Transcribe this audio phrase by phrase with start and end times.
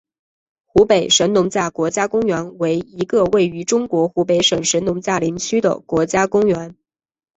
[0.65, 6.75] 湖北神农架国家公园为一个位于中国湖北省神农架林区的国家公园。